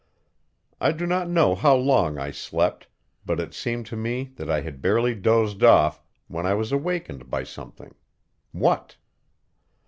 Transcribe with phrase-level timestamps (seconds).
[0.79, 2.87] I do not know how long I slept,
[3.23, 7.29] but it seemed to me that I had barely dozed off when I was awakened
[7.29, 7.93] by something
[8.51, 8.95] what?